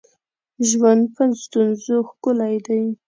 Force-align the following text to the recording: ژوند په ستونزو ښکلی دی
ژوند 0.69 1.03
په 1.15 1.23
ستونزو 1.43 1.95
ښکلی 2.09 2.55
دی 2.65 2.83